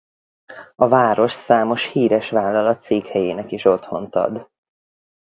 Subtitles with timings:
[0.75, 4.47] A város számos híres vállalat székhelyének is otthont ad.